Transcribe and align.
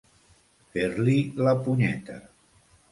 Fer-li 0.77 1.19
la 1.49 1.55
punyeta. 1.69 2.21